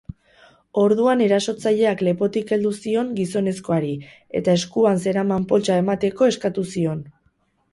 Orduan 0.83 1.19
erasotzaileak 1.25 2.01
lepotik 2.07 2.53
heldu 2.57 2.71
zion 2.79 3.11
gizonezkoari 3.19 3.93
eta 4.41 4.57
eskuan 4.61 5.03
zeraman 5.05 5.47
poltsa 5.53 5.77
emateko 5.83 6.31
eskatu 6.35 6.67
zion. 6.75 7.07